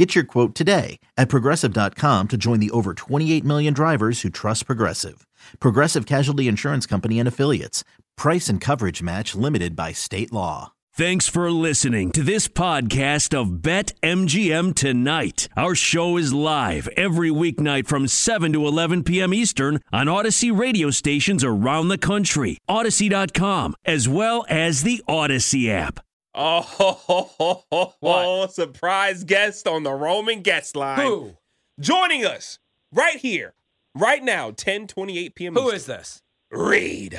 Get 0.00 0.14
your 0.14 0.24
quote 0.24 0.54
today 0.54 0.98
at 1.18 1.28
progressive.com 1.28 2.28
to 2.28 2.36
join 2.38 2.58
the 2.58 2.70
over 2.70 2.94
28 2.94 3.44
million 3.44 3.74
drivers 3.74 4.22
who 4.22 4.30
trust 4.30 4.64
Progressive. 4.64 5.26
Progressive 5.58 6.06
Casualty 6.06 6.48
Insurance 6.48 6.86
Company 6.86 7.18
and 7.18 7.28
Affiliates. 7.28 7.84
Price 8.16 8.48
and 8.48 8.62
coverage 8.62 9.02
match 9.02 9.34
limited 9.34 9.76
by 9.76 9.92
state 9.92 10.32
law. 10.32 10.72
Thanks 10.94 11.28
for 11.28 11.50
listening 11.50 12.12
to 12.12 12.22
this 12.22 12.48
podcast 12.48 13.38
of 13.38 13.60
Bet 13.60 13.92
MGM 14.02 14.74
Tonight. 14.74 15.48
Our 15.54 15.74
show 15.74 16.16
is 16.16 16.32
live 16.32 16.88
every 16.96 17.28
weeknight 17.28 17.86
from 17.86 18.08
7 18.08 18.54
to 18.54 18.66
11 18.66 19.04
p.m. 19.04 19.34
Eastern 19.34 19.80
on 19.92 20.06
Audacy 20.06 20.50
radio 20.50 20.88
stations 20.88 21.44
around 21.44 21.88
the 21.88 21.98
country, 21.98 22.56
Audacy.com, 22.70 23.74
as 23.84 24.08
well 24.08 24.46
as 24.48 24.82
the 24.82 25.02
Audacy 25.06 25.68
app. 25.68 26.00
Oh, 26.34 26.60
ho, 26.60 26.92
ho, 26.92 27.30
ho, 27.38 27.64
ho, 27.72 27.94
What? 28.00 28.52
surprise 28.52 29.24
guest 29.24 29.66
on 29.66 29.82
the 29.82 29.92
Roman 29.92 30.42
guest 30.42 30.76
line. 30.76 31.00
Who? 31.06 31.36
Joining 31.80 32.24
us 32.24 32.58
right 32.92 33.16
here, 33.16 33.54
right 33.94 34.22
now, 34.22 34.50
10 34.52 34.86
28 34.86 35.34
p.m. 35.34 35.54
Who 35.54 35.60
Eastern. 35.62 35.74
is 35.76 35.86
this? 35.86 36.22
Reed 36.50 37.18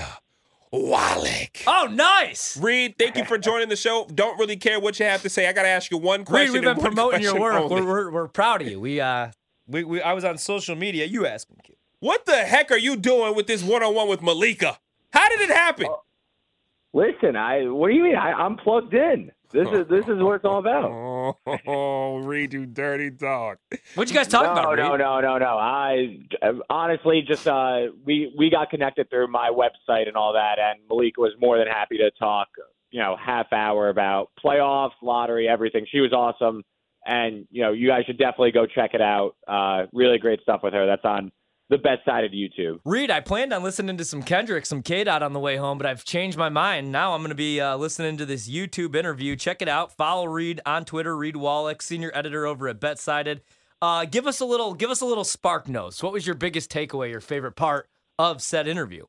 Wallach. 0.72 1.64
Oh, 1.68 1.88
nice. 1.92 2.56
Reed, 2.58 2.96
thank 2.98 3.18
you 3.18 3.26
for 3.26 3.38
joining 3.38 3.68
the 3.70 3.76
show. 3.76 4.08
Don't 4.14 4.40
really 4.40 4.56
care 4.56 4.80
what 4.80 5.00
you 5.00 5.06
have 5.06 5.22
to 5.24 5.30
say. 5.30 5.48
I 5.48 5.54
got 5.54 5.64
to 5.64 5.68
ask 5.68 5.92
you 5.92 5.98
one 5.98 6.20
Reed, 6.22 6.28
question. 6.28 6.54
we've 6.54 6.62
been 6.64 6.78
promoting 6.80 7.22
your 7.22 7.36
question 7.36 7.62
work. 7.64 7.70
We're, 7.70 7.86
we're, 7.86 8.12
we're 8.12 8.28
proud 8.30 8.62
of 8.62 8.68
you. 8.70 8.80
We 8.80 9.02
uh, 9.02 9.32
we, 9.68 9.84
we 9.84 10.02
I 10.02 10.14
was 10.14 10.24
on 10.24 10.38
social 10.38 10.76
media. 10.76 11.06
You 11.06 11.26
asked 11.26 11.50
me. 11.50 11.58
What 12.00 12.26
the 12.26 12.38
heck 12.38 12.72
are 12.72 12.78
you 12.78 12.96
doing 12.96 13.36
with 13.36 13.46
this 13.48 13.62
one 13.62 13.84
on 13.84 13.94
one 13.94 14.08
with 14.08 14.22
Malika? 14.22 14.80
How 15.14 15.28
did 15.30 15.42
it 15.42 15.50
happen? 15.50 15.88
Listen, 16.94 17.36
I 17.36 17.64
what 17.70 17.90
do 17.90 17.96
you 17.96 18.04
mean? 18.04 18.16
I, 18.16 18.34
I'm 18.34 18.58
plugged 18.58 18.94
in. 18.94 19.32
This 19.52 19.68
is 19.68 19.88
this 19.88 20.08
is 20.08 20.22
what 20.22 20.36
it's 20.36 20.46
all 20.46 20.60
about. 20.60 21.38
Oh, 21.68 22.18
Reed, 22.18 22.54
you 22.54 22.66
dirty 22.66 23.10
dog. 23.10 23.58
What'd 23.96 24.14
you 24.14 24.18
guys 24.18 24.28
talking 24.28 24.56
no, 24.56 24.62
about? 24.72 24.78
no, 24.78 24.92
Reed? 24.92 25.00
no, 25.00 25.20
no, 25.20 25.38
no. 25.38 25.58
I 25.58 26.20
honestly 26.70 27.22
just 27.28 27.48
uh, 27.48 27.88
we 28.06 28.34
we 28.38 28.50
got 28.50 28.70
connected 28.70 29.10
through 29.10 29.28
my 29.28 29.50
website 29.50 30.08
and 30.08 30.16
all 30.16 30.34
that, 30.34 30.58
and 30.60 30.80
Malik 30.90 31.18
was 31.18 31.34
more 31.40 31.58
than 31.58 31.68
happy 31.68 31.98
to 31.98 32.12
talk. 32.12 32.48
You 32.92 33.00
know, 33.00 33.16
half 33.24 33.48
hour 33.54 33.90
about 33.90 34.32
playoffs, 34.44 34.92
lottery, 35.02 35.48
everything. 35.48 35.86
She 35.90 36.00
was 36.00 36.12
awesome, 36.14 36.64
and 37.06 37.46
you 37.52 37.62
know, 37.62 37.72
you 37.72 37.88
guys 37.88 38.06
should 38.06 38.18
definitely 38.18 38.52
go 38.52 38.66
check 38.66 38.94
it 38.94 39.02
out. 39.02 39.36
Uh, 39.48 39.86
really 39.94 40.18
great 40.18 40.42
stuff 40.42 40.62
with 40.64 40.74
her. 40.74 40.86
That's 40.86 41.06
on 41.06 41.32
the 41.72 41.78
best 41.78 42.06
side 42.06 42.24
of 42.24 42.32
YouTube. 42.32 42.80
Reed, 42.86 43.10
I 43.10 43.22
planned 43.22 43.54
on 43.54 43.64
listening 43.64 43.98
to 43.98 44.06
some 44.06 44.22
Kendrick, 44.22 44.66
some 44.66 44.84
K 44.84 45.04
Dot 45.04 45.24
on 45.24 45.34
the 45.34 45.40
way 45.40 45.56
home, 45.56 45.78
but 45.80 45.88
I've 45.88 46.04
changed 46.04 46.38
my 46.38 46.50
mind. 46.50 46.92
Now 46.92 47.14
I'm 47.14 47.22
going 47.22 47.30
to 47.30 47.36
be 47.36 47.60
uh, 47.60 47.78
listening 47.78 48.18
to 48.18 48.26
this 48.26 48.48
YouTube 48.48 48.96
interview. 48.96 49.36
Check 49.36 49.62
it 49.62 49.68
out. 49.68 49.92
Follow 49.92 50.26
Reed 50.26 50.62
on 50.66 50.86
Twitter, 50.86 51.18
Reed 51.18 51.38
Wallach, 51.38 51.82
senior 51.82 52.12
editor 52.14 52.46
over 52.46 52.68
at 52.68 52.80
BetSided. 52.80 53.40
Uh, 53.82 54.06
give 54.06 54.28
us 54.28 54.40
a 54.40 54.46
little, 54.46 54.76
give 54.76 54.92
us 54.92 55.02
a 55.02 55.06
little 55.06 55.24
spark 55.24 55.68
notes. 55.68 56.04
What 56.04 56.14
was 56.14 56.28
your 56.28 56.36
biggest 56.36 56.70
takeaway, 56.70 57.10
your 57.10 57.22
favorite 57.22 57.56
part 57.56 57.90
of 58.20 58.42
said 58.44 58.68
interview? 58.68 59.06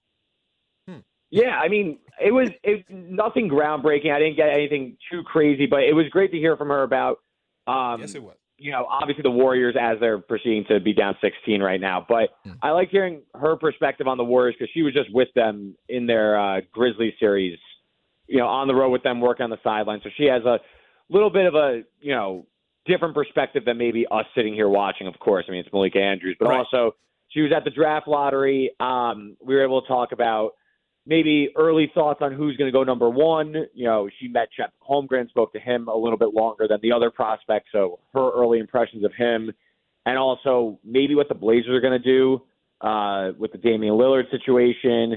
Yeah, 1.32 1.58
I 1.58 1.68
mean, 1.68 1.98
it 2.22 2.30
was 2.30 2.50
it 2.62 2.84
nothing 2.90 3.48
groundbreaking. 3.48 4.12
I 4.12 4.18
didn't 4.18 4.36
get 4.36 4.50
anything 4.50 4.98
too 5.10 5.22
crazy, 5.22 5.64
but 5.64 5.82
it 5.82 5.94
was 5.94 6.06
great 6.10 6.30
to 6.32 6.36
hear 6.36 6.58
from 6.58 6.68
her 6.68 6.82
about. 6.82 7.20
Um, 7.66 8.02
Yes, 8.02 8.14
it 8.14 8.22
was. 8.22 8.36
You 8.62 8.70
know, 8.70 8.86
obviously 8.88 9.22
the 9.22 9.30
Warriors 9.30 9.74
as 9.78 9.98
they're 10.00 10.18
proceeding 10.18 10.64
to 10.68 10.78
be 10.78 10.92
down 10.92 11.16
16 11.20 11.60
right 11.60 11.80
now. 11.80 12.04
But 12.08 12.30
I 12.62 12.70
like 12.70 12.90
hearing 12.90 13.22
her 13.34 13.56
perspective 13.56 14.06
on 14.06 14.16
the 14.18 14.24
Warriors 14.24 14.54
because 14.58 14.70
she 14.72 14.82
was 14.82 14.94
just 14.94 15.12
with 15.12 15.28
them 15.34 15.74
in 15.88 16.06
their 16.06 16.38
uh, 16.38 16.60
Grizzlies 16.72 17.14
series, 17.18 17.58
you 18.28 18.38
know, 18.38 18.46
on 18.46 18.68
the 18.68 18.74
road 18.74 18.90
with 18.90 19.02
them, 19.02 19.20
working 19.20 19.44
on 19.44 19.50
the 19.50 19.58
sideline. 19.64 20.00
So 20.04 20.10
she 20.16 20.24
has 20.26 20.44
a 20.44 20.60
little 21.10 21.30
bit 21.30 21.46
of 21.46 21.54
a, 21.54 21.82
you 22.00 22.14
know, 22.14 22.46
different 22.86 23.14
perspective 23.14 23.64
than 23.64 23.78
maybe 23.78 24.06
us 24.10 24.26
sitting 24.34 24.54
here 24.54 24.68
watching, 24.68 25.06
of 25.08 25.18
course. 25.18 25.44
I 25.48 25.50
mean, 25.50 25.60
it's 25.60 25.72
Malika 25.72 25.98
Andrews, 25.98 26.36
but 26.38 26.48
Right. 26.48 26.58
also 26.58 26.94
she 27.28 27.40
was 27.40 27.50
at 27.52 27.64
the 27.64 27.70
draft 27.70 28.06
lottery. 28.06 28.70
Um, 28.78 29.36
we 29.44 29.54
were 29.54 29.64
able 29.64 29.82
to 29.82 29.88
talk 29.88 30.12
about 30.12 30.52
maybe 31.06 31.50
early 31.56 31.90
thoughts 31.94 32.20
on 32.22 32.32
who's 32.32 32.56
going 32.56 32.68
to 32.68 32.72
go 32.72 32.84
number 32.84 33.10
one. 33.10 33.54
You 33.74 33.84
know, 33.84 34.08
she 34.20 34.28
met 34.28 34.48
Chet 34.56 34.72
Holmgren, 34.88 35.28
spoke 35.28 35.52
to 35.52 35.60
him 35.60 35.88
a 35.88 35.96
little 35.96 36.18
bit 36.18 36.34
longer 36.34 36.68
than 36.68 36.78
the 36.82 36.92
other 36.92 37.10
prospects, 37.10 37.68
so 37.72 37.98
her 38.14 38.30
early 38.32 38.58
impressions 38.58 39.04
of 39.04 39.12
him, 39.14 39.52
and 40.06 40.18
also 40.18 40.78
maybe 40.84 41.14
what 41.14 41.28
the 41.28 41.34
Blazers 41.34 41.70
are 41.70 41.80
going 41.80 42.00
to 42.00 42.06
do 42.06 42.42
uh, 42.80 43.32
with 43.38 43.52
the 43.52 43.58
Damian 43.58 43.94
Lillard 43.94 44.30
situation, 44.30 45.16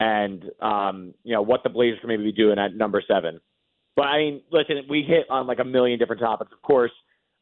and 0.00 0.44
um, 0.60 1.14
you 1.22 1.32
know 1.32 1.42
what 1.42 1.62
the 1.62 1.70
Blazers 1.70 2.00
can 2.00 2.08
maybe 2.08 2.24
be 2.24 2.32
doing 2.32 2.58
at 2.58 2.74
number 2.74 3.02
seven. 3.06 3.40
But 3.96 4.06
I 4.06 4.18
mean, 4.18 4.42
listen, 4.50 4.76
we 4.88 5.02
hit 5.02 5.26
on 5.30 5.46
like 5.46 5.60
a 5.60 5.64
million 5.64 5.98
different 5.98 6.20
topics. 6.20 6.50
Of 6.52 6.62
course, 6.62 6.92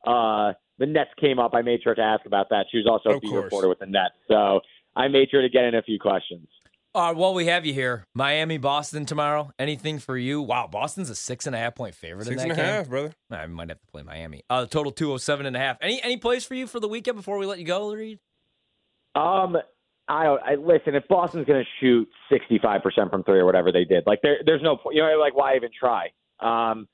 uh, 0.07 0.53
the 0.79 0.87
Nets 0.87 1.11
came 1.19 1.39
up. 1.39 1.55
I 1.55 1.63
made 1.63 1.83
sure 1.83 1.95
to 1.95 2.03
ask 2.03 2.27
about 2.27 2.51
that. 2.51 2.67
She 2.71 2.79
was 2.79 2.87
also 2.87 3.17
a 3.17 3.21
beat 3.21 3.33
reporter 3.33 3.69
with 3.69 3.79
the 3.79 3.87
Nets, 3.87 4.15
so 4.29 4.61
I 4.95 5.09
made 5.09 5.31
sure 5.31 5.43
to 5.43 5.49
get 5.49 5.65
in 5.65 5.75
a 5.75 5.83
few 5.83 5.99
questions. 5.99 6.47
Uh, 6.95 7.15
while 7.15 7.33
we 7.33 7.47
have 7.47 7.65
you 7.65 7.73
here, 7.73 8.05
Miami, 8.15 8.59
Boston 8.59 9.07
tomorrow. 9.07 9.51
Anything 9.59 9.99
for 9.99 10.17
you? 10.17 10.43
Wow, 10.43 10.69
Boston's 10.71 11.09
a 11.09 11.15
six 11.15 11.47
and 11.47 11.57
a 11.57 11.59
half 11.59 11.75
point 11.75 11.95
favorite 11.95 12.27
Six 12.27 12.43
in 12.43 12.51
and 12.51 12.59
that 12.59 12.63
a 12.63 12.67
game. 12.67 12.75
half, 12.75 12.89
brother. 12.89 13.15
I 13.31 13.47
might 13.47 13.71
have 13.71 13.81
to 13.81 13.87
play 13.87 14.03
Miami. 14.03 14.43
Uh, 14.51 14.67
total 14.67 14.93
207 14.93 15.47
and 15.47 15.57
a 15.57 15.59
half. 15.59 15.79
Any 15.81 16.03
any 16.03 16.19
plays 16.19 16.45
for 16.45 16.55
you 16.55 16.67
for 16.67 16.81
the 16.81 16.89
weekend 16.89 17.17
before 17.17 17.39
we 17.39 17.47
let 17.47 17.59
you 17.59 17.65
go, 17.65 17.93
Reed? 17.95 18.19
Um, 19.15 19.57
I 20.09 20.25
don't. 20.25 20.43
I 20.43 20.55
listen. 20.57 20.95
If 20.95 21.09
Boston's 21.09 21.47
going 21.47 21.63
to 21.65 21.69
shoot 21.81 22.09
sixty-five 22.31 22.83
percent 22.83 23.11
from 23.11 23.25
three 23.25 23.39
or 23.39 23.47
whatever 23.47 23.73
they 23.73 23.85
did, 23.85 24.05
like 24.07 24.21
there, 24.23 24.39
there's 24.45 24.63
no 24.63 24.77
point. 24.77 24.97
You 24.97 25.03
know, 25.03 25.19
like 25.19 25.35
why 25.35 25.57
even 25.57 25.71
try? 25.79 26.09
Um, 26.41 26.89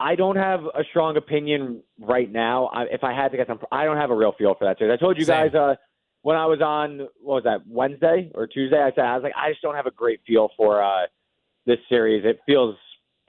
I 0.00 0.14
don't 0.14 0.36
have 0.36 0.60
a 0.60 0.84
strong 0.90 1.16
opinion 1.16 1.82
right 2.00 2.30
now. 2.30 2.66
I, 2.66 2.84
if 2.84 3.04
I 3.04 3.12
had 3.14 3.30
to 3.32 3.36
get 3.36 3.46
some, 3.46 3.58
I 3.70 3.84
don't 3.84 3.96
have 3.96 4.10
a 4.10 4.16
real 4.16 4.32
feel 4.38 4.54
for 4.58 4.64
that 4.66 4.78
series. 4.78 4.92
I 4.92 5.02
told 5.02 5.18
you 5.18 5.24
Same. 5.24 5.50
guys 5.50 5.54
uh, 5.54 5.74
when 6.24 6.38
I 6.38 6.46
was 6.46 6.62
on 6.62 7.00
what 7.20 7.34
was 7.34 7.44
that 7.44 7.66
Wednesday 7.68 8.30
or 8.34 8.46
Tuesday. 8.46 8.78
I 8.82 8.90
said 8.94 9.04
I 9.04 9.14
was 9.14 9.22
like 9.22 9.34
I 9.36 9.50
just 9.50 9.60
don't 9.60 9.74
have 9.74 9.86
a 9.86 9.90
great 9.90 10.20
feel 10.26 10.48
for 10.56 10.82
uh, 10.82 11.06
this 11.66 11.76
series. 11.88 12.24
It 12.24 12.40
feels 12.46 12.76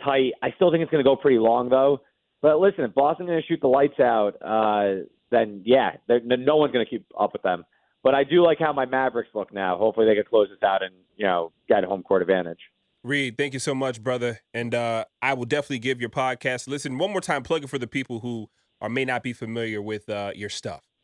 tight. 0.03 0.31
I 0.41 0.51
still 0.55 0.71
think 0.71 0.81
it's 0.81 0.91
going 0.91 1.03
to 1.03 1.07
go 1.07 1.17
pretty 1.17 1.37
long 1.37 1.67
though. 1.69 1.99
But 2.41 2.59
listen, 2.59 2.85
if 2.85 2.93
Boston's 2.93 3.27
going 3.27 3.41
to 3.41 3.47
shoot 3.47 3.59
the 3.61 3.67
lights 3.67 3.99
out, 3.99 4.35
uh, 4.41 5.03
then 5.29 5.61
yeah, 5.65 5.97
no 6.07 6.55
one's 6.55 6.71
going 6.71 6.85
to 6.85 6.89
keep 6.89 7.05
up 7.19 7.33
with 7.33 7.41
them. 7.41 7.65
But 8.01 8.15
I 8.15 8.23
do 8.23 8.41
like 8.41 8.59
how 8.59 8.71
my 8.71 8.85
Mavericks 8.85 9.29
look 9.33 9.53
now. 9.53 9.77
Hopefully 9.77 10.05
they 10.05 10.15
can 10.15 10.23
close 10.23 10.47
this 10.49 10.63
out 10.63 10.81
and 10.81 10.95
you 11.17 11.25
know 11.25 11.51
get 11.67 11.83
a 11.83 11.87
home 11.87 12.01
court 12.01 12.21
advantage. 12.21 12.59
Reed, 13.03 13.37
thank 13.37 13.53
you 13.53 13.59
so 13.59 13.75
much, 13.75 14.01
brother. 14.01 14.39
And 14.53 14.73
uh, 14.73 15.03
I 15.21 15.33
will 15.33 15.45
definitely 15.45 15.79
give 15.79 15.99
your 15.99 16.09
podcast. 16.09 16.69
Listen, 16.69 16.97
one 16.97 17.11
more 17.11 17.21
time, 17.21 17.43
plug 17.43 17.65
it 17.65 17.69
for 17.69 17.77
the 17.77 17.87
people 17.87 18.21
who 18.21 18.47
are 18.79 18.89
may 18.89 19.03
not 19.03 19.21
be 19.21 19.33
familiar 19.33 19.81
with 19.81 20.07
uh, 20.09 20.31
your 20.33 20.49
stuff. 20.49 20.94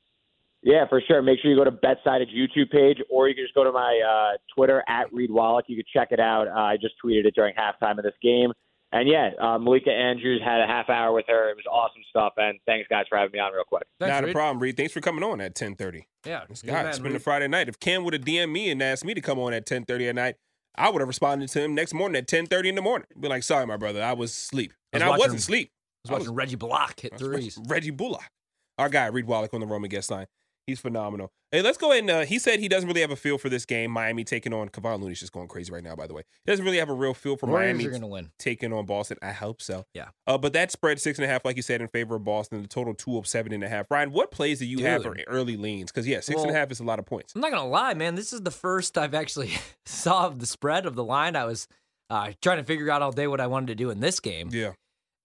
Yeah, 0.64 0.88
for 0.88 1.02
sure. 1.08 1.22
Make 1.22 1.40
sure 1.42 1.50
you 1.50 1.58
go 1.58 1.64
to 1.64 1.72
BetSided's 1.72 2.30
YouTube 2.32 2.70
page, 2.72 2.98
or 3.10 3.28
you 3.28 3.34
can 3.36 3.44
just 3.44 3.56
go 3.56 3.64
to 3.64 3.72
my 3.72 4.00
uh, 4.34 4.38
Twitter 4.56 4.84
at 4.88 5.12
Reed 5.12 5.32
Wallach. 5.32 5.66
You 5.68 5.76
can 5.76 5.86
check 5.92 6.10
it 6.12 6.20
out. 6.20 6.48
Uh, 6.48 6.52
I 6.52 6.78
just 6.78 6.94
tweeted 7.04 7.26
it 7.26 7.34
during 7.36 7.56
halftime 7.56 7.98
of 7.98 8.04
this 8.04 8.14
game. 8.22 8.52
And 8.94 9.08
yeah, 9.08 9.30
uh, 9.42 9.58
Malika 9.58 9.90
Andrews 9.90 10.42
had 10.44 10.60
a 10.62 10.68
half 10.68 10.90
hour 10.90 11.14
with 11.14 11.26
her. 11.30 11.50
It 11.50 11.56
was 11.56 11.66
awesome 11.72 12.02
stuff. 12.10 12.34
And 12.38 12.60
thanks, 12.66 12.88
guys, 12.90 13.06
for 13.08 13.18
having 13.18 13.32
me 13.32 13.40
on 13.40 13.54
real 13.54 13.64
quick. 13.64 13.84
Thanks, 14.00 14.12
not 14.12 14.30
a 14.30 14.34
problem, 14.34 14.62
Reed. 14.62 14.76
Thanks 14.76 14.92
for 14.92 15.00
coming 15.00 15.24
on 15.24 15.40
at 15.40 15.52
1030. 15.60 16.08
Yeah, 16.26 16.42
This 16.50 16.62
you're 16.64 16.76
guy, 16.76 16.84
the 16.84 16.90
it's 16.90 17.00
man, 17.00 17.12
been 17.12 17.16
a 17.16 17.20
Friday 17.20 17.48
night. 17.48 17.70
If 17.70 17.80
Ken 17.80 18.04
would 18.04 18.14
have 18.14 18.24
DM'd 18.24 18.52
me 18.52 18.70
and 18.70 18.84
asked 18.84 19.06
me 19.06 19.14
to 19.14 19.22
come 19.22 19.40
on 19.40 19.54
at 19.54 19.62
1030 19.62 20.10
at 20.10 20.16
night, 20.16 20.36
I 20.76 20.90
would 20.90 21.00
have 21.00 21.08
responded 21.08 21.48
to 21.50 21.62
him 21.62 21.74
next 21.74 21.94
morning 21.94 22.18
at 22.18 22.24
1030 22.24 22.70
in 22.70 22.76
the 22.76 22.82
morning. 22.82 23.08
Be 23.18 23.30
like, 23.30 23.44
sorry, 23.44 23.66
my 23.66 23.78
brother, 23.78 24.04
I 24.04 24.14
was 24.14 24.32
asleep. 24.32 24.74
I 24.94 24.98
was 24.98 25.02
And 25.02 25.12
I, 25.12 25.18
wasn't 25.18 25.40
asleep. 25.40 25.72
I 26.08 26.12
was 26.12 26.20
watching 26.20 26.36
Reggie 26.36 26.56
Block 26.58 27.00
hit 27.00 27.14
I 27.14 27.18
threes. 27.18 27.58
Reggie 27.68 27.92
Bullock. 27.92 28.30
Our 28.78 28.90
guy, 28.90 29.06
Reed 29.08 29.26
Wallach 29.26 29.54
on 29.54 29.62
the 29.62 29.68
Roman 29.68 29.90
guest 29.90 30.12
line. 30.12 30.28
He's 30.72 30.80
phenomenal. 30.80 31.34
Hey, 31.52 31.62
let's 31.62 31.78
go 31.78 31.92
ahead 31.92 32.04
and 32.04 32.10
uh, 32.10 32.22
he 32.22 32.40
said 32.40 32.62
he 32.62 32.70
doesn't 32.70 32.88
really 32.88 33.02
have 33.02 33.12
a 33.12 33.18
feel 33.18 33.38
for 33.38 33.50
this 33.50 33.66
game. 33.66 33.92
Miami 33.92 34.24
taking 34.24 34.54
on 34.54 34.70
Kevon 34.70 35.02
Looney's 35.02 35.20
just 35.20 35.34
going 35.34 35.50
crazy 35.50 35.70
right 35.70 35.84
now, 35.84 35.98
by 35.98 36.08
the 36.08 36.14
way. 36.14 36.22
He 36.46 36.50
doesn't 36.50 36.64
really 36.64 36.78
have 36.78 36.88
a 36.88 36.94
real 36.94 37.14
feel 37.14 37.36
for 37.36 37.48
Warriors 37.48 37.78
Miami 37.78 37.94
are 37.94 38.00
to 38.00 38.08
win. 38.08 38.32
taking 38.40 38.72
on 38.72 38.86
Boston. 38.86 39.18
I 39.22 39.34
hope 39.34 39.62
so. 39.62 39.84
Yeah. 39.94 40.12
Uh, 40.26 40.38
but 40.38 40.54
that 40.54 40.72
spread 40.72 41.02
six 41.02 41.20
and 41.20 41.26
a 41.26 41.28
half, 41.28 41.44
like 41.44 41.58
you 41.58 41.62
said, 41.62 41.82
in 41.82 41.90
favor 41.90 42.16
of 42.16 42.24
Boston. 42.24 42.62
The 42.62 42.70
total 42.70 42.94
two 42.94 43.18
of 43.18 43.28
seven 43.28 43.52
and 43.52 43.66
a 43.66 43.68
half. 43.68 43.92
Ryan, 43.92 44.14
what 44.14 44.32
plays 44.32 44.60
do 44.60 44.66
you 44.66 44.86
have 44.86 45.04
for 45.04 45.18
early 45.28 45.58
leans? 45.58 45.92
Because 45.92 46.08
yeah, 46.08 46.22
six 46.22 46.42
and 46.42 46.52
a 46.52 46.54
half 46.54 46.72
is 46.72 46.80
a 46.80 46.86
lot 46.86 47.00
of 47.00 47.06
points. 47.06 47.36
I'm 47.36 47.42
not 47.42 47.52
going 47.52 47.64
to 47.64 47.68
lie, 47.68 47.96
man. 47.96 48.16
This 48.16 48.32
is 48.32 48.40
the 48.40 48.52
first 48.52 48.98
I've 48.98 49.14
actually 49.14 49.52
saw 49.86 50.30
the 50.30 50.46
spread 50.46 50.86
of 50.86 50.96
the 50.96 51.04
line. 51.04 51.36
I 51.36 51.44
was 51.44 51.68
uh, 52.10 52.32
trying 52.42 52.60
to 52.60 52.64
figure 52.64 52.90
out 52.90 53.02
all 53.02 53.12
day 53.12 53.28
what 53.28 53.42
I 53.42 53.48
wanted 53.48 53.68
to 53.68 53.76
do 53.76 53.90
in 53.90 54.00
this 54.00 54.22
game. 54.22 54.52
Yeah. 54.54 54.72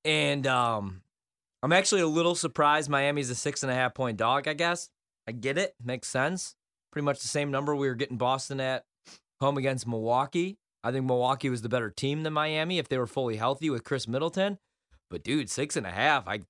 And 0.04 0.44
um, 0.48 1.02
I'm 1.62 1.72
actually 1.72 2.00
a 2.00 2.06
little 2.08 2.34
surprised 2.34 2.90
Miami's 2.90 3.30
a 3.30 3.34
six 3.36 3.62
and 3.62 3.70
a 3.70 3.74
half 3.74 3.94
point 3.94 4.16
dog, 4.16 4.48
I 4.48 4.54
guess. 4.54 4.90
I 5.26 5.32
get 5.32 5.58
it. 5.58 5.74
Makes 5.82 6.08
sense. 6.08 6.54
Pretty 6.92 7.04
much 7.04 7.20
the 7.20 7.28
same 7.28 7.50
number 7.50 7.74
we 7.74 7.88
were 7.88 7.94
getting 7.94 8.16
Boston 8.16 8.60
at 8.60 8.84
home 9.40 9.58
against 9.58 9.86
Milwaukee. 9.86 10.56
I 10.84 10.92
think 10.92 11.04
Milwaukee 11.04 11.50
was 11.50 11.62
the 11.62 11.68
better 11.68 11.90
team 11.90 12.22
than 12.22 12.32
Miami 12.32 12.78
if 12.78 12.88
they 12.88 12.96
were 12.98 13.06
fully 13.08 13.36
healthy 13.36 13.70
with 13.70 13.84
Khris 13.84 14.06
Middleton. 14.06 14.58
But 15.10 15.22
dude, 15.24 15.50
six 15.50 15.76
and 15.76 15.86
a 15.86 15.90
half, 15.90 16.26
I 16.28 16.40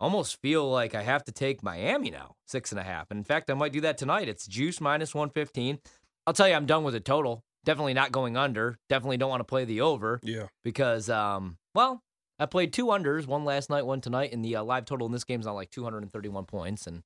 almost 0.00 0.40
feel 0.42 0.68
like 0.70 0.94
I 0.94 1.02
have 1.02 1.24
to 1.24 1.32
take 1.32 1.62
Miami 1.62 2.10
now, 2.10 2.34
six 2.46 2.72
and 2.72 2.80
a 2.80 2.82
half. 2.82 3.10
And 3.10 3.18
in 3.18 3.24
fact, 3.24 3.50
I 3.50 3.54
might 3.54 3.72
do 3.72 3.80
that 3.82 3.98
tonight. 3.98 4.28
It's 4.28 4.46
juice 4.46 4.80
minus 4.80 5.14
115. 5.14 5.78
I'll 6.26 6.34
tell 6.34 6.48
you, 6.48 6.54
I'm 6.54 6.66
done 6.66 6.84
with 6.84 6.94
the 6.94 7.00
total. 7.00 7.44
Definitely 7.64 7.94
not 7.94 8.10
going 8.10 8.36
under. 8.36 8.78
Definitely 8.88 9.16
don't 9.18 9.30
want 9.30 9.40
to 9.40 9.44
play 9.44 9.64
the 9.64 9.80
over 9.82 10.18
Yeah. 10.24 10.46
because, 10.64 11.08
um, 11.08 11.56
well, 11.74 12.02
I 12.40 12.46
played 12.46 12.72
two 12.72 12.86
unders, 12.86 13.26
one 13.28 13.44
last 13.44 13.70
night, 13.70 13.86
one 13.86 14.00
tonight, 14.00 14.32
and 14.32 14.44
the 14.44 14.56
uh, 14.56 14.64
live 14.64 14.84
total 14.84 15.06
in 15.06 15.12
this 15.12 15.22
game 15.24 15.38
is 15.40 15.46
on 15.46 15.54
like 15.54 15.70
231 15.70 16.44
points 16.46 16.88
and 16.88 17.02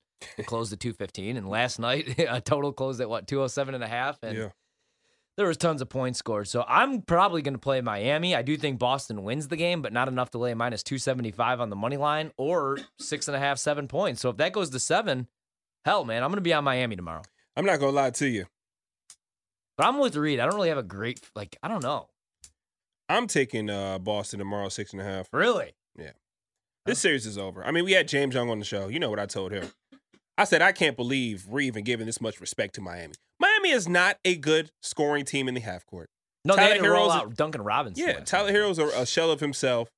closed 0.46 0.72
at 0.72 0.80
215. 0.80 1.36
And 1.36 1.48
last 1.48 1.78
night, 1.78 2.18
a 2.28 2.40
total 2.40 2.72
closed 2.72 3.00
at 3.00 3.08
what, 3.08 3.26
207 3.26 3.74
and 3.74 3.84
a 3.84 3.88
half? 3.88 4.18
And 4.22 4.36
yeah. 4.36 4.48
there 5.36 5.46
was 5.46 5.56
tons 5.56 5.82
of 5.82 5.88
points 5.88 6.18
scored. 6.18 6.48
So 6.48 6.64
I'm 6.66 7.02
probably 7.02 7.42
going 7.42 7.54
to 7.54 7.60
play 7.60 7.80
Miami. 7.80 8.34
I 8.34 8.42
do 8.42 8.56
think 8.56 8.78
Boston 8.78 9.24
wins 9.24 9.48
the 9.48 9.56
game, 9.56 9.82
but 9.82 9.92
not 9.92 10.08
enough 10.08 10.30
to 10.30 10.38
lay 10.38 10.54
minus 10.54 10.82
275 10.82 11.60
on 11.60 11.70
the 11.70 11.76
money 11.76 11.96
line 11.96 12.32
or 12.36 12.78
six 12.98 13.28
and 13.28 13.36
a 13.36 13.40
half, 13.40 13.58
seven 13.58 13.88
points. 13.88 14.20
So 14.20 14.30
if 14.30 14.36
that 14.38 14.52
goes 14.52 14.70
to 14.70 14.78
seven, 14.78 15.28
hell, 15.84 16.04
man, 16.04 16.22
I'm 16.22 16.30
going 16.30 16.38
to 16.38 16.42
be 16.42 16.52
on 16.52 16.64
Miami 16.64 16.96
tomorrow. 16.96 17.22
I'm 17.58 17.64
not 17.64 17.80
gonna 17.80 17.92
lie 17.92 18.10
to 18.10 18.28
you. 18.28 18.44
But 19.78 19.86
I'm 19.86 19.98
with 19.98 20.14
Reed. 20.14 20.40
I 20.40 20.44
don't 20.44 20.56
really 20.56 20.68
have 20.68 20.76
a 20.76 20.82
great, 20.82 21.20
like, 21.34 21.56
I 21.62 21.68
don't 21.68 21.82
know. 21.82 22.08
I'm 23.08 23.26
taking 23.26 23.70
uh, 23.70 23.98
Boston 23.98 24.38
tomorrow, 24.40 24.68
six 24.68 24.92
and 24.92 25.00
a 25.00 25.04
half. 25.06 25.28
Really? 25.32 25.72
Yeah 25.98 26.10
this 26.86 27.00
series 27.00 27.26
is 27.26 27.36
over. 27.36 27.64
I 27.64 27.72
mean, 27.72 27.84
we 27.84 27.92
had 27.92 28.08
James 28.08 28.34
Young 28.34 28.48
on 28.48 28.58
the 28.58 28.64
show. 28.64 28.88
You 28.88 29.00
know 29.00 29.10
what 29.10 29.18
I 29.18 29.26
told 29.26 29.52
him. 29.52 29.68
I 30.38 30.44
said, 30.44 30.62
I 30.62 30.72
can't 30.72 30.96
believe 30.96 31.46
we're 31.46 31.60
even 31.60 31.84
giving 31.84 32.06
this 32.06 32.20
much 32.20 32.40
respect 32.40 32.74
to 32.74 32.80
Miami. 32.80 33.14
Miami 33.40 33.70
is 33.70 33.88
not 33.88 34.18
a 34.24 34.36
good 34.36 34.70
scoring 34.82 35.24
team 35.24 35.48
in 35.48 35.54
the 35.54 35.60
half 35.60 35.86
court. 35.86 36.08
No, 36.44 36.54
Tyler 36.54 36.68
they 36.68 36.74
had 36.74 36.82
to 36.84 36.90
roll 36.90 37.10
Herro's- 37.10 37.22
out 37.28 37.34
Duncan 37.36 37.62
Robinson. 37.62 38.06
Yeah, 38.06 38.20
Tyler. 38.20 38.52
Herro's 38.52 38.78
a, 38.78 38.86
a 38.88 39.06
shell 39.06 39.30
of 39.30 39.40
himself. 39.40 39.88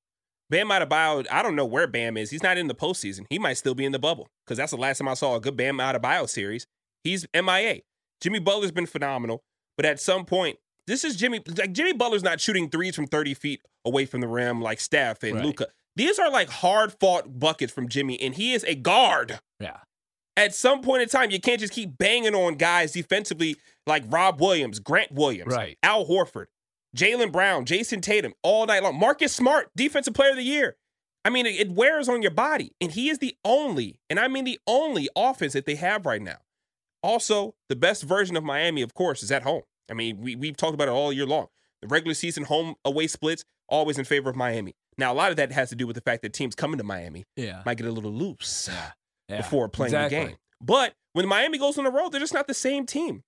Bam 0.49 0.69
Adebayo, 0.69 1.27
I 1.29 1.43
don't 1.43 1.55
know 1.55 1.65
where 1.65 1.85
Bam 1.85 2.17
is. 2.17 2.31
He's 2.31 2.41
not 2.41 2.57
in 2.57 2.67
the 2.67 2.73
postseason. 2.73 3.25
He 3.29 3.37
might 3.37 3.53
still 3.53 3.75
be 3.75 3.85
in 3.85 3.91
the 3.91 3.99
bubble 3.99 4.27
because 4.45 4.57
that's 4.57 4.71
the 4.71 4.77
last 4.77 4.97
time 4.97 5.07
I 5.07 5.13
saw 5.13 5.35
a 5.35 5.39
good 5.39 5.55
Bam 5.55 5.77
Adebayo 5.77 6.27
series. 6.27 6.65
He's 7.03 7.27
MIA. 7.35 7.81
Jimmy 8.19 8.39
Butler's 8.39 8.71
been 8.71 8.87
phenomenal, 8.87 9.43
but 9.77 9.85
at 9.85 9.99
some 9.99 10.25
point, 10.25 10.57
this 10.87 11.03
is 11.03 11.15
Jimmy. 11.15 11.39
Like 11.55 11.71
Jimmy 11.73 11.93
Butler's 11.93 12.23
not 12.23 12.41
shooting 12.41 12.67
threes 12.69 12.95
from 12.95 13.05
30 13.05 13.35
feet 13.35 13.61
away 13.85 14.05
from 14.07 14.21
the 14.21 14.27
rim 14.27 14.59
like 14.59 14.79
Steph 14.79 15.21
and 15.23 15.35
Right. 15.35 15.45
Luka. 15.45 15.67
These 15.95 16.17
are 16.17 16.31
like 16.31 16.49
hard 16.49 16.93
fought 16.99 17.39
buckets 17.39 17.71
from 17.71 17.87
Jimmy, 17.87 18.19
and 18.19 18.33
he 18.33 18.53
is 18.53 18.63
a 18.63 18.73
guard. 18.73 19.39
Yeah. 19.59 19.77
At 20.39 20.55
some 20.55 20.81
point 20.81 21.01
in 21.03 21.09
time, 21.09 21.31
you 21.31 21.39
can't 21.39 21.59
just 21.59 21.73
keep 21.73 21.97
banging 21.97 22.33
on 22.33 22.55
guys 22.55 22.93
defensively 22.93 23.57
like 23.85 24.03
Rob 24.07 24.39
Williams, 24.39 24.79
Grant 24.79 25.11
Williams, 25.11 25.53
Right. 25.53 25.77
Al 25.83 26.05
Horford, 26.05 26.45
Jaylen 26.95 27.31
Brown, 27.31 27.65
Jayson 27.65 28.01
Tatum, 28.01 28.33
all 28.41 28.65
night 28.65 28.81
long. 28.83 28.97
Marcus 28.97 29.33
Smart, 29.35 29.69
Defensive 29.75 30.13
Player 30.13 30.31
of 30.31 30.37
the 30.37 30.43
Year. 30.43 30.77
I 31.25 31.29
mean, 31.29 31.45
it, 31.45 31.55
it 31.55 31.71
wears 31.71 32.07
on 32.07 32.21
your 32.21 32.31
body. 32.31 32.71
And 32.79 32.91
he 32.91 33.09
is 33.09 33.17
the 33.19 33.35
only, 33.43 33.99
and 34.09 34.19
I 34.19 34.27
mean 34.29 34.45
the 34.45 34.59
only 34.65 35.09
offense 35.15 35.53
that 35.53 35.65
they 35.65 35.75
have 35.75 36.05
right 36.05 36.21
now. 36.21 36.37
Also, 37.03 37.55
the 37.67 37.75
best 37.75 38.03
version 38.03 38.35
of 38.35 38.43
Miami, 38.43 38.81
of 38.81 38.93
course, 38.93 39.21
is 39.23 39.31
at 39.31 39.43
home. 39.43 39.63
I 39.89 39.93
mean, 39.93 40.17
we, 40.21 40.35
we've 40.35 40.57
talked 40.57 40.73
about 40.73 40.87
it 40.87 40.91
all 40.91 41.11
year 41.13 41.25
long. 41.25 41.47
The 41.81 41.87
regular 41.87 42.13
season 42.13 42.43
home 42.45 42.75
away 42.85 43.07
splits, 43.07 43.43
always 43.67 43.97
in 43.97 44.05
favor 44.05 44.29
of 44.29 44.35
Miami. 44.35 44.75
Now, 44.97 45.13
a 45.13 45.15
lot 45.15 45.31
of 45.31 45.37
that 45.37 45.51
has 45.51 45.69
to 45.69 45.75
do 45.75 45.87
with 45.87 45.95
the 45.95 46.01
fact 46.01 46.21
that 46.23 46.33
teams 46.33 46.55
coming 46.55 46.77
to 46.77 46.83
Miami 46.83 47.25
Yeah. 47.35 47.61
might 47.65 47.77
get 47.77 47.87
a 47.87 47.91
little 47.91 48.11
loose 48.11 48.69
Yeah. 49.29 49.37
before 49.37 49.69
playing 49.69 49.93
exactly. 49.93 50.19
the 50.19 50.25
game. 50.27 50.37
But 50.61 50.93
when 51.13 51.27
Miami 51.27 51.57
goes 51.57 51.77
on 51.77 51.83
the 51.83 51.91
road, 51.91 52.09
they're 52.09 52.19
just 52.19 52.33
not 52.33 52.47
the 52.47 52.53
same 52.53 52.85
team. 52.85 53.23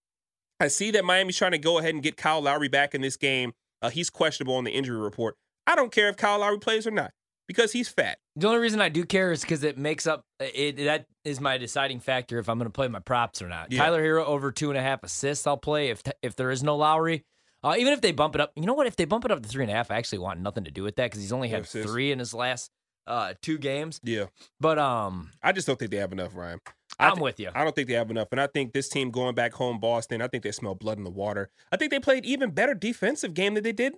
I 0.60 0.68
see 0.68 0.92
that 0.92 1.06
Miami's 1.06 1.38
trying 1.38 1.52
to 1.52 1.58
go 1.58 1.80
ahead 1.80 1.94
and 1.94 2.04
get 2.04 2.18
Kyle 2.18 2.42
Lowry 2.42 2.68
back 2.68 2.94
in 2.94 3.02
this 3.02 3.18
game. 3.18 3.54
Uh, 3.82 3.90
he's 3.90 4.10
questionable 4.10 4.56
on 4.56 4.64
the 4.64 4.72
injury 4.72 4.98
report. 4.98 5.36
I 5.66 5.76
don't 5.76 5.92
care 5.92 6.10
if 6.10 6.18
Kyle 6.18 6.40
Lowry 6.40 6.60
plays 6.60 6.86
or 6.86 6.92
not 6.92 7.12
because 7.48 7.72
he's 7.72 7.90
fat. 7.90 8.18
The 8.36 8.48
only 8.48 8.60
reason 8.60 8.80
I 8.80 8.90
do 8.90 9.04
care 9.04 9.32
is 9.32 9.42
because 9.42 9.64
it 9.64 9.78
makes 9.78 10.08
up 10.08 10.24
it. 10.40 10.78
That 10.78 11.06
is 11.26 11.42
my 11.42 11.58
deciding 11.58 12.00
factor 12.00 12.40
if 12.40 12.48
I'm 12.48 12.58
going 12.58 12.70
to 12.70 12.74
play 12.74 12.88
my 12.88 13.00
props 13.00 13.42
or 13.42 13.50
not. 13.50 13.72
Yeah. 13.72 13.80
Tyler 13.80 14.04
Herro 14.04 14.26
over 14.26 14.52
two 14.52 14.70
and 14.70 14.78
a 14.78 14.82
half 14.82 15.04
assists. 15.04 15.48
I'll 15.48 15.58
play 15.58 15.90
if 15.90 16.02
if 16.22 16.36
there 16.36 16.52
is 16.52 16.64
no 16.64 16.78
Lowry. 16.78 17.24
Uh, 17.64 17.76
even 17.78 17.94
if 17.94 18.02
they 18.02 18.12
bump 18.12 18.34
it 18.34 18.42
up, 18.42 18.52
you 18.56 18.66
know 18.66 18.74
what? 18.74 18.88
If 18.88 18.96
they 18.96 19.06
bump 19.06 19.26
it 19.26 19.32
up 19.32 19.42
to 19.42 19.48
three 19.48 19.64
and 19.64 19.72
a 19.72 19.76
half, 19.76 19.92
I 19.92 19.98
actually 19.98 20.20
want 20.20 20.40
nothing 20.40 20.64
to 20.64 20.72
do 20.72 20.82
with 20.84 20.96
that 20.96 21.06
because 21.06 21.22
he's 21.22 21.32
only 21.32 21.50
had 21.50 21.66
three 21.66 22.12
in 22.12 22.18
his 22.20 22.34
last 22.34 22.72
uh, 23.08 23.34
two 23.42 23.58
games. 23.58 24.00
Yeah. 24.04 24.26
But 24.60 24.78
um, 24.80 25.32
I 25.42 25.52
just 25.52 25.68
don't 25.68 25.78
think 25.80 25.92
they 25.92 25.98
have 25.98 26.12
enough, 26.12 26.36
Ryan. 26.36 26.60
I 27.00 27.08
I'm 27.10 27.16
thi- 27.16 27.22
with 27.22 27.40
you. 27.40 27.50
I 27.54 27.64
don't 27.64 27.76
think 27.76 27.88
they 27.88 27.96
have 27.96 28.12
enough. 28.12 28.28
And 28.32 28.40
I 28.42 28.48
think 28.48 28.74
this 28.74 28.90
team 28.90 29.12
going 29.12 29.36
back 29.36 29.54
home, 29.54 29.80
Boston, 29.80 30.22
I 30.22 30.28
think 30.28 30.44
they 30.44 30.52
smell 30.52 30.76
blood 30.76 30.98
in 30.98 31.04
the 31.04 31.10
water. 31.10 31.50
I 31.72 31.78
think 31.78 31.92
they 31.92 32.00
played 32.00 32.26
even 32.26 32.52
better 32.52 32.74
defensive 32.74 33.34
game 33.34 33.54
than 33.56 33.64
they 33.64 33.72
did 33.72 33.94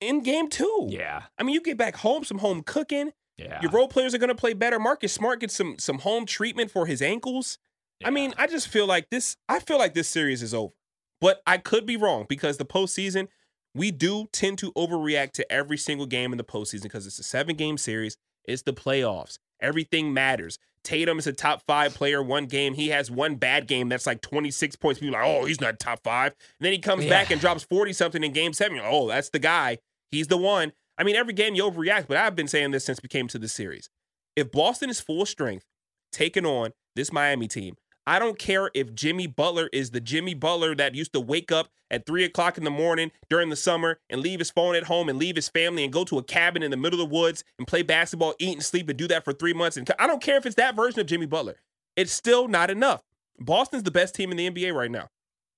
in 0.00 0.22
game 0.22 0.48
two. 0.48 0.86
Yeah, 0.90 1.22
I 1.38 1.42
mean, 1.42 1.54
you 1.54 1.60
get 1.62 1.78
back 1.78 1.96
home, 1.96 2.24
some 2.24 2.38
home 2.38 2.62
cooking. 2.62 3.12
yeah. 3.38 3.60
Your 3.62 3.70
role 3.70 3.88
players 3.88 4.14
are 4.14 4.18
going 4.18 4.28
to 4.28 4.34
play 4.34 4.52
better. 4.52 4.78
Marcus 4.78 5.12
Smart 5.12 5.40
gets 5.40 5.54
some 5.54 5.78
some 5.78 6.00
home 6.00 6.26
treatment 6.26 6.70
for 6.70 6.86
his 6.86 7.00
ankles. 7.00 7.58
I 8.04 8.10
mean, 8.10 8.34
I 8.36 8.46
just 8.46 8.68
feel 8.68 8.86
like 8.86 9.08
this. 9.10 9.36
I 9.48 9.58
feel 9.58 9.78
like 9.78 9.94
this 9.94 10.08
series 10.08 10.42
is 10.42 10.52
over, 10.52 10.74
but 11.20 11.40
I 11.46 11.56
could 11.56 11.86
be 11.86 11.96
wrong 11.96 12.26
because 12.28 12.58
the 12.58 12.66
postseason 12.66 13.28
we 13.74 13.90
do 13.90 14.26
tend 14.32 14.58
to 14.58 14.72
overreact 14.72 15.32
to 15.32 15.50
every 15.52 15.78
single 15.78 16.06
game 16.06 16.32
in 16.32 16.36
the 16.38 16.44
postseason 16.44 16.82
because 16.84 17.06
it's 17.06 17.18
a 17.18 17.22
seven 17.22 17.56
game 17.56 17.78
series. 17.78 18.18
It's 18.46 18.62
the 18.62 18.72
playoffs. 18.72 19.38
Everything 19.60 20.12
matters. 20.12 20.58
Tatum 20.84 21.18
is 21.18 21.26
a 21.26 21.32
top 21.32 21.62
five 21.66 21.94
player. 21.94 22.22
One 22.22 22.46
game 22.46 22.74
he 22.74 22.88
has 22.88 23.10
one 23.10 23.34
bad 23.36 23.66
game 23.66 23.88
that's 23.88 24.06
like 24.06 24.20
26 24.20 24.76
points. 24.76 25.00
People 25.00 25.16
are 25.16 25.22
like, 25.26 25.42
oh, 25.42 25.44
he's 25.46 25.60
not 25.60 25.80
top 25.80 26.00
five. 26.04 26.32
And 26.58 26.64
then 26.64 26.72
he 26.72 26.78
comes 26.78 27.04
Yeah. 27.04 27.10
back 27.10 27.30
and 27.30 27.40
drops 27.40 27.64
40 27.64 27.92
something 27.92 28.22
in 28.22 28.32
game 28.32 28.52
seven. 28.52 28.76
You're 28.76 28.84
like, 28.84 28.92
oh, 28.94 29.08
that's 29.08 29.30
the 29.30 29.38
guy. 29.40 29.78
He's 30.10 30.28
the 30.28 30.36
one. 30.36 30.72
I 30.96 31.02
mean, 31.02 31.16
every 31.16 31.32
game 31.32 31.54
you 31.56 31.64
overreact, 31.64 32.06
but 32.08 32.16
I've 32.16 32.36
been 32.36 32.46
saying 32.48 32.70
this 32.70 32.84
since 32.84 33.00
we 33.02 33.08
came 33.08 33.26
to 33.28 33.38
the 33.38 33.48
series. 33.48 33.90
If 34.36 34.52
Boston 34.52 34.88
is 34.90 35.00
full 35.00 35.26
strength, 35.26 35.64
taking 36.12 36.46
on 36.46 36.70
this 36.94 37.12
Miami 37.12 37.48
team, 37.48 37.74
I 38.06 38.20
don't 38.20 38.38
care 38.38 38.70
if 38.72 38.94
Jimmy 38.94 39.26
Butler 39.26 39.68
is 39.72 39.90
the 39.90 40.00
Jimmy 40.00 40.34
Butler 40.34 40.76
that 40.76 40.94
used 40.94 41.12
to 41.14 41.20
wake 41.20 41.50
up 41.50 41.68
at 41.90 42.06
three 42.06 42.24
o'clock 42.24 42.56
in 42.56 42.64
the 42.64 42.70
morning 42.70 43.10
during 43.28 43.50
the 43.50 43.56
summer 43.56 43.98
and 44.08 44.20
leave 44.20 44.38
his 44.38 44.50
phone 44.50 44.76
at 44.76 44.84
home 44.84 45.08
and 45.08 45.18
leave 45.18 45.34
his 45.34 45.48
family 45.48 45.82
and 45.82 45.92
go 45.92 46.04
to 46.04 46.18
a 46.18 46.22
cabin 46.22 46.62
in 46.62 46.70
the 46.70 46.76
middle 46.76 47.00
of 47.00 47.08
the 47.08 47.14
woods 47.14 47.42
and 47.58 47.66
play 47.66 47.82
basketball, 47.82 48.34
eat 48.38 48.54
and 48.54 48.64
sleep, 48.64 48.88
and 48.88 48.98
do 48.98 49.08
that 49.08 49.24
for 49.24 49.32
three 49.32 49.52
months. 49.52 49.76
And 49.76 49.90
I 49.98 50.06
don't 50.06 50.22
care 50.22 50.36
if 50.36 50.46
it's 50.46 50.54
that 50.56 50.76
version 50.76 51.00
of 51.00 51.06
Jimmy 51.06 51.26
Butler. 51.26 51.56
It's 51.96 52.12
still 52.12 52.46
not 52.46 52.70
enough. 52.70 53.02
Boston's 53.40 53.82
the 53.82 53.90
best 53.90 54.14
team 54.14 54.30
in 54.30 54.36
the 54.36 54.50
NBA 54.50 54.72
right 54.72 54.90
now. 54.90 55.08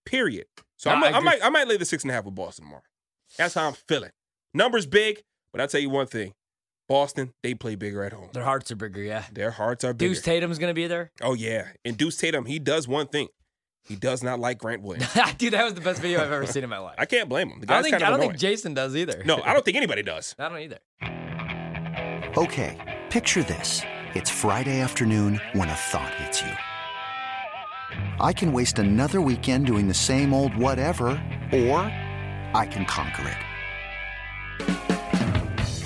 Period. 0.07 0.47
So 0.77 0.91
No, 0.91 0.97
I'm, 0.97 1.15
I 1.15 1.19
I, 1.19 1.21
might 1.21 1.45
I 1.45 1.49
might 1.51 1.69
lay 1.69 1.77
the 1.77 1.85
six 1.85 2.03
and 2.03 2.11
a 2.11 2.15
half 2.15 2.25
with 2.25 2.35
Boston 2.35 2.65
tomorrow. 2.65 2.83
That's 3.37 3.55
how 3.55 3.67
I'm 3.67 3.75
feeling. 3.75 4.11
Numbers 4.55 4.87
big, 4.87 5.23
but 5.53 5.61
I'll 5.61 5.69
tell 5.69 5.81
you 5.81 5.91
one 5.91 6.07
thing. 6.07 6.33
Boston, 6.89 7.33
they 7.43 7.55
play 7.55 7.75
bigger 7.75 8.03
at 8.03 8.13
home. 8.13 8.31
Their 8.33 8.45
hearts 8.45 8.71
are 8.71 8.77
bigger. 8.77 9.03
Yeah. 9.03 9.25
Their 9.33 9.51
hearts 9.51 9.85
are 9.85 9.93
bigger. 9.93 10.15
Deuce 10.15 10.23
Tatum's 10.23 10.59
going 10.59 10.71
to 10.71 10.75
be 10.75 10.87
there. 10.87 11.13
Oh 11.23 11.35
yeah, 11.35 11.69
and 11.85 11.97
Deuce 11.99 12.17
Tatum, 12.17 12.47
he 12.47 12.59
does 12.59 12.89
one 12.89 13.07
thing. 13.09 13.29
He 13.85 13.95
does 13.97 14.23
not 14.23 14.39
like 14.41 14.59
Grant 14.59 14.83
Williams. 14.83 15.09
Dude, 15.39 15.53
that 15.55 15.65
was 15.65 15.75
the 15.75 15.81
best 15.81 16.01
video 16.03 16.21
I've 16.23 16.31
ever 16.33 16.47
seen 16.47 16.63
in 16.65 16.69
my 16.71 16.79
life. 16.79 16.97
I 16.99 17.07
can't 17.07 17.29
blame 17.29 17.49
him. 17.51 17.61
The 17.61 17.67
I 17.67 17.67
guy's 17.67 17.75
don't 17.77 17.83
think 17.85 17.93
kind 17.93 18.05
I 18.05 18.07
don't 18.11 18.21
annoying. 18.21 18.39
think 18.39 18.41
Jayson 18.59 18.75
does 18.75 18.95
either. 18.97 19.23
no, 19.25 19.41
I 19.43 19.53
don't 19.55 19.65
think 19.65 19.77
anybody 19.77 20.03
does. 20.03 20.35
I 20.39 20.49
don't 20.49 20.59
either. 20.59 20.79
Okay, 22.37 22.77
picture 23.11 23.43
this. 23.43 23.83
It's 24.15 24.31
Friday 24.31 24.81
afternoon 24.81 25.41
when 25.53 25.69
a 25.69 25.75
thought 25.75 26.13
hits 26.15 26.43
you. 26.43 26.51
I 28.21 28.33
can 28.33 28.53
waste 28.53 28.79
another 28.79 29.21
weekend 29.21 29.67
doing 29.67 29.89
the 29.89 29.95
same 29.95 30.33
old 30.35 30.55
whatever, 30.57 31.09
or 31.53 31.79
I 32.55 32.67
can 32.71 32.85
conquer 32.85 33.29
it. 33.29 33.37